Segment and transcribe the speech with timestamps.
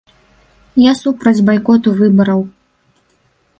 [0.83, 2.41] Я супраць байкоту выбараў.